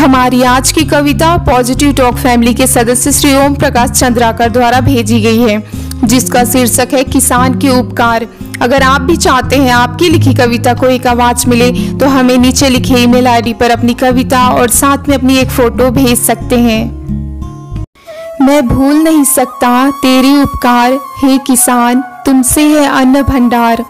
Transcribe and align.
हमारी 0.00 0.42
आज 0.42 0.70
की 0.72 0.84
कविता 0.84 1.36
पॉजिटिव 1.46 1.92
टॉक 1.92 2.16
फैमिली 2.16 2.52
के 2.54 2.66
सदस्य 2.66 3.10
श्री 3.12 3.34
ओम 3.36 3.54
प्रकाश 3.54 3.90
चंद्राकर 3.90 4.50
द्वारा 4.50 4.80
भेजी 4.80 5.20
गई 5.20 5.38
है, 5.38 5.58
जिसका 6.04 6.44
शीर्षक 6.44 6.94
है 6.94 7.02
किसान 7.04 7.58
के 7.58 7.68
उपकार। 7.70 8.26
अगर 8.62 8.82
आप 8.82 9.00
भी 9.00 9.16
चाहते 9.16 9.56
हैं 9.56 9.72
आपकी 9.72 10.08
लिखी 10.08 10.34
कविता 10.34 10.74
को 10.74 10.86
एक 10.86 11.06
आवाज़ 11.06 11.46
मिले 11.48 11.70
तो 11.98 12.08
हमें 12.08 12.36
नीचे 12.38 12.68
लिखे 12.68 12.94
ईमेल 12.94 13.26
आईडी 13.28 13.52
पर 13.54 13.70
अपनी 13.70 13.94
कविता 13.94 14.48
और 14.50 14.70
साथ 14.70 15.08
में 15.08 15.16
अपनी 15.16 15.36
एक 15.38 15.50
फ़ोटो 15.50 15.90
भेज 15.90 16.18
सकते 16.18 16.58
हैं। 16.60 16.82
मैं 18.42 18.66
भूल 18.68 18.94
नहीं 18.94 19.24
सकता 19.26 19.90
तेरे 19.92 20.34
उपकार, 20.42 20.98
हे 21.18 21.38
किसान, 21.46 22.02
तुमसे 22.26 22.66
है 22.68 22.88
अन्न 22.90 23.22
भंडार। 23.22 23.84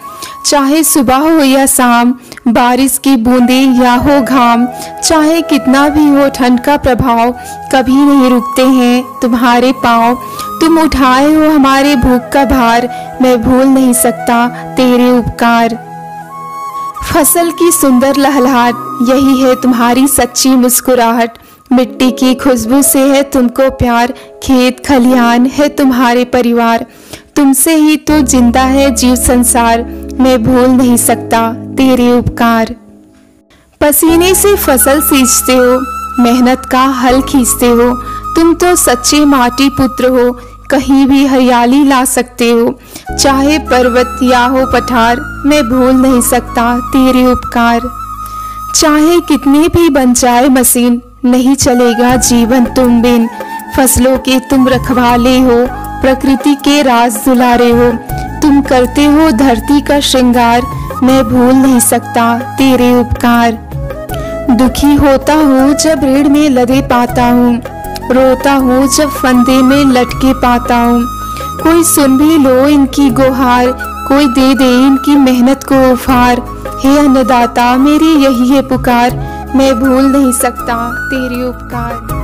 चाहे 0.46 0.82
सुबह 0.84 1.16
हो 1.16 1.42
या 1.44 1.64
शाम 1.68 2.14
बारिश 2.48 2.96
की 2.98 3.14
बूंदे 3.16 3.58
या 3.82 3.94
हो 3.94 4.20
घाम, 4.22 4.66
चाहे 5.04 5.40
कितना 5.42 5.88
भी 5.88 6.06
हो, 6.08 6.28
ठंड 6.28 6.60
का 6.60 6.76
प्रभाव 6.76 7.32
कभी 7.72 7.96
नहीं 7.96 8.30
रुकते 8.30 8.62
हैं 8.64 9.20
तुम्हारे 9.22 9.72
पाँव। 9.82 10.14
तुम 10.60 10.78
उठाए 10.78 11.32
हो 11.34 11.50
हमारे 11.50 11.94
भूख 11.96 12.30
का 12.32 12.44
भार, 12.44 12.88
मैं 13.22 13.40
भूल 13.42 13.64
नहीं 13.64 13.92
सकता 13.92 14.46
तेरे 14.76 15.10
उपकार। 15.10 15.78
फ़सल 17.04 17.50
की 17.50 17.70
सुंदर 17.72 18.16
लहलहाट, 18.16 18.74
यही 19.08 19.40
है 19.42 19.54
तुम्हारी 19.54 20.06
सच्ची 20.08 20.54
मुस्कुराहट। 20.56 21.38
मिट्टी 21.72 22.10
की 22.10 22.34
खुशबू 22.34 22.82
से 22.82 23.00
है 23.08 23.22
तुमको 23.22 23.70
प्यार, 23.70 24.12
खेत 24.42 24.84
खलिहान 24.86 25.46
है 25.46 25.68
तुम्हारे 25.68 26.24
परिवार। 26.24 26.86
तुमसे 27.36 27.74
ही 27.74 27.96
तो 27.96 28.20
ज़िंदा 28.22 28.62
है 28.62 28.90
जीव 28.94 29.14
संसार, 29.16 29.82
मैं 30.20 30.42
भूल 30.44 30.68
नहीं 30.68 30.96
सकता 30.96 31.52
तेरे 31.80 32.10
उपकार। 32.12 32.74
पसीने 33.80 34.34
से 34.34 34.54
फ़सल 34.56 35.00
सींचते 35.00 35.52
हो, 35.52 35.78
मेहनत 36.22 36.64
का 36.64 36.82
हल 36.94 37.20
खींचते 37.22 37.68
हो, 37.68 37.94
तुम 38.34 38.54
तो 38.54 38.74
सच्चे 38.76 39.24
माटी 39.24 39.68
पुत्र 39.68 40.08
हो, 40.08 40.32
कहीं 40.70 41.06
भी 41.06 41.26
हरियाली 41.26 41.82
ला 41.84 42.04
सकते 42.04 42.50
हो। 42.50 42.78
चाहे 43.20 43.58
पर्वत 43.58 44.18
या 44.22 44.44
हो 44.44 44.66
पठार, 44.66 45.20
मैं 45.46 45.62
भूल 45.68 45.92
नहीं 45.92 46.20
सकता 46.20 46.64
तेरे 46.88 47.24
उपकार। 47.26 47.88
चाहे 48.74 49.20
कितनी 49.20 49.68
भी 49.68 49.88
बन 49.88 50.12
जाए 50.14 50.48
मशीन 50.48 51.00
नहीं 51.24 51.54
चलेगा 51.54 52.16
जीवन 52.16 52.64
तुम 52.64 53.02
बिन 53.02 53.28
फ़सलों 53.76 54.16
के 54.18 54.38
तुम 54.40 54.68
रखवाले 54.68 55.38
हो, 55.40 55.66
प्रकृति 56.02 56.54
के 56.54 56.82
राज 56.82 57.16
दुलारे 57.24 57.70
हो। 57.70 57.90
तुम 58.42 58.60
करते 58.62 59.04
हो 59.04 59.30
धरती 59.30 59.80
का 59.80 60.00
श्रृंगार 60.00 60.62
मैं 61.02 61.22
भूल 61.24 61.54
नहीं 61.54 61.80
सकता 61.80 62.38
तेरे 62.38 63.00
उपकार। 63.00 63.52
दुखी 64.50 64.94
होता 64.94 65.34
हूँ 65.34 65.74
जब 65.74 66.00
ऋण 66.04 66.28
में 66.28 66.48
लदे 66.50 66.80
पाता 66.80 67.26
हूँ। 67.26 67.54
रोता 68.12 68.52
हूँ 68.52 68.86
जब 68.96 69.10
फंदे 69.10 69.62
में 69.62 69.84
लटके 69.84 70.32
पाता 70.32 70.76
हूँ। 70.76 71.02
कोई 71.62 71.82
सुन 71.84 72.18
भी 72.18 72.38
लो 72.38 72.66
इनकी 72.66 73.10
गुहार, 73.10 73.72
कोई 74.08 74.26
दे 74.26 74.54
दे 74.54 74.72
इनकी 74.86 75.16
मेहनत 75.16 75.64
को 75.64 75.90
उफार। 75.92 76.42
हे 76.84 76.98
अन्नदाता, 76.98 77.76
मेरी 77.76 78.14
यही 78.24 78.48
है 78.48 78.62
पुकार। 78.62 79.16
मैं 79.56 79.74
भूल 79.80 80.04
नहीं 80.04 80.32
सकता 80.32 80.76
तेरे 80.92 81.42
उपकार। 81.42 82.19